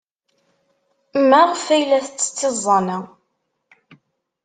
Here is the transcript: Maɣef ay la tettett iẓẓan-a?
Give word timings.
Maɣef 1.29 1.63
ay 1.75 1.83
la 1.89 1.99
tettett 2.05 2.39
iẓẓan-a? 2.49 2.97